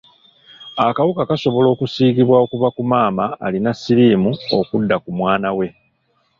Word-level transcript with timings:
Akawuka 0.87 1.21
kasobola 1.29 1.67
okusiigibwa 1.71 2.35
okuva 2.45 2.67
ku 2.75 2.81
maama 2.91 3.25
alina 3.45 3.71
siriimu 3.79 4.31
okudda 4.59 4.95
ku 5.03 5.09
mwana 5.17 5.49
we. 5.57 5.67